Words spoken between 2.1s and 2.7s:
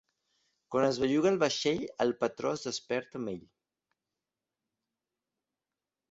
patró es